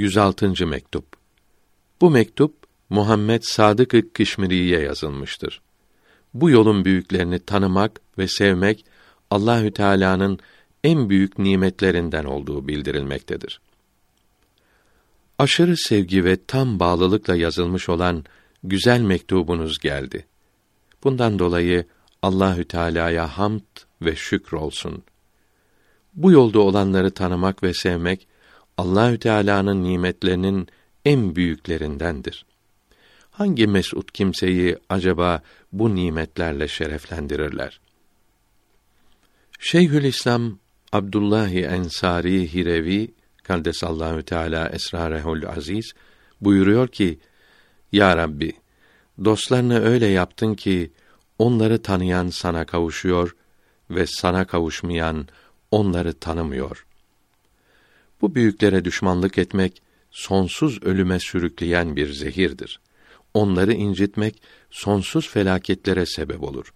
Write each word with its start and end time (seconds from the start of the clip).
106. 0.00 0.66
mektup. 0.66 1.04
Bu 2.00 2.10
mektup 2.10 2.54
Muhammed 2.90 3.42
Sadık 3.42 4.14
Kışmiri'ye 4.14 4.80
yazılmıştır. 4.80 5.60
Bu 6.34 6.50
yolun 6.50 6.84
büyüklerini 6.84 7.38
tanımak 7.38 8.00
ve 8.18 8.28
sevmek 8.28 8.84
Allahü 9.30 9.72
Teala'nın 9.72 10.38
en 10.84 11.10
büyük 11.10 11.38
nimetlerinden 11.38 12.24
olduğu 12.24 12.68
bildirilmektedir. 12.68 13.60
Aşırı 15.38 15.76
sevgi 15.76 16.24
ve 16.24 16.44
tam 16.46 16.80
bağlılıkla 16.80 17.36
yazılmış 17.36 17.88
olan 17.88 18.24
güzel 18.64 19.00
mektubunuz 19.00 19.78
geldi. 19.78 20.26
Bundan 21.04 21.38
dolayı 21.38 21.84
Allahü 22.22 22.64
Teala'ya 22.64 23.38
hamd 23.38 23.76
ve 24.02 24.16
şükür 24.16 24.56
olsun. 24.56 25.02
Bu 26.14 26.32
yolda 26.32 26.60
olanları 26.60 27.10
tanımak 27.10 27.62
ve 27.62 27.74
sevmek 27.74 28.29
Allahü 28.80 29.18
Teala'nın 29.18 29.84
nimetlerinin 29.84 30.68
en 31.04 31.36
büyüklerindendir. 31.36 32.46
Hangi 33.30 33.66
mesut 33.66 34.12
kimseyi 34.12 34.76
acaba 34.88 35.42
bu 35.72 35.94
nimetlerle 35.94 36.68
şereflendirirler? 36.68 37.80
Şeyhülislam 39.58 40.58
Abdullah 40.92 41.50
Ensari 41.50 42.54
Hirevi 42.54 43.10
Kaldesallahu 43.42 44.22
Teala 44.22 44.68
esrarehul 44.68 45.42
aziz 45.56 45.92
buyuruyor 46.40 46.88
ki: 46.88 47.18
Ya 47.92 48.16
Rabbi, 48.16 48.52
dostlarını 49.24 49.80
öyle 49.80 50.06
yaptın 50.06 50.54
ki 50.54 50.90
onları 51.38 51.82
tanıyan 51.82 52.28
sana 52.28 52.66
kavuşuyor 52.66 53.36
ve 53.90 54.06
sana 54.06 54.46
kavuşmayan 54.46 55.28
onları 55.70 56.12
tanımıyor. 56.12 56.86
Bu 58.20 58.34
büyüklere 58.34 58.84
düşmanlık 58.84 59.38
etmek 59.38 59.82
sonsuz 60.10 60.82
ölüme 60.82 61.20
sürükleyen 61.20 61.96
bir 61.96 62.12
zehirdir. 62.12 62.80
Onları 63.34 63.72
incitmek 63.72 64.42
sonsuz 64.70 65.28
felaketlere 65.28 66.06
sebep 66.06 66.42
olur. 66.42 66.72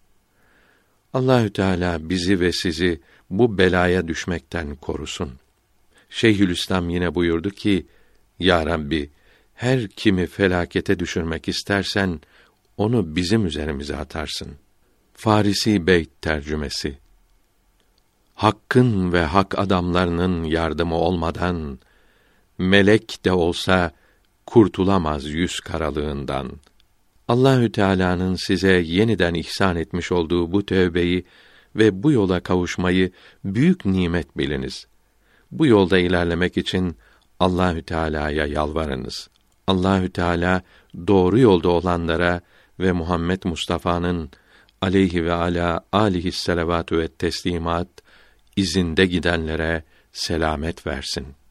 Allahü 1.13 1.53
Teala 1.53 2.09
bizi 2.09 2.41
ve 2.41 2.53
sizi 2.53 3.01
bu 3.31 3.59
belaya 3.59 4.09
düşmekten 4.09 4.77
korusun. 4.77 5.33
Şeyhülislam 6.11 6.91
yine 6.91 7.15
buyurdu 7.15 7.51
ki: 7.51 7.87
Ya 8.39 8.67
Rabbi, 8.67 9.11
her 9.55 9.89
kimi 9.89 10.27
felakete 10.27 10.99
düşürmek 10.99 11.49
istersen 11.49 12.21
onu 12.77 13.17
bizim 13.17 13.47
üzerimize 13.47 13.97
atarsın. 13.97 14.53
Farisi 15.15 15.87
Beyt 15.87 16.23
tercümesi 16.23 17.04
Hakkın 18.35 19.13
ve 19.13 19.25
hak 19.25 19.59
adamlarının 19.59 20.45
yardımı 20.45 20.95
olmadan 20.95 21.79
melek 22.59 23.25
de 23.25 23.33
olsa 23.33 23.91
kurtulamaz 24.47 25.25
yüz 25.25 25.61
karalığından. 25.61 26.51
Allahü 27.29 27.73
Teala'nın 27.73 28.35
size 28.35 28.73
yeniden 28.73 29.35
ihsan 29.35 29.77
etmiş 29.77 30.13
olduğu 30.13 30.53
bu 30.53 30.67
tövbeyi 30.67 31.25
ve 31.77 32.03
bu 32.03 32.13
yola 32.13 32.41
kavuşmayı 32.41 33.11
büyük 33.45 33.85
nimet 33.85 34.39
biliniz. 34.39 34.87
Bu 35.51 35.67
yolda 35.67 35.99
ilerlemek 35.99 36.57
için 36.57 36.97
Allahü 37.41 37.83
Teala'ya 37.83 38.47
yalvarınız. 38.47 39.29
Allahü 39.67 40.11
Teala 40.11 40.63
doğru 41.07 41.39
yolda 41.39 41.69
olanlara 41.69 42.41
ve 42.81 42.93
Muhammed 42.93 43.43
Mustafa'nın 43.45 44.31
aleyhi 44.81 45.25
ve 45.25 45.33
ala 45.33 45.81
alihi 45.93 46.33
selavatü 46.33 46.99
ve 46.99 47.09
teslimat 47.09 47.89
izinde 48.57 49.07
gidenlere 49.07 49.83
selamet 50.13 50.87
versin.'' 50.87 51.44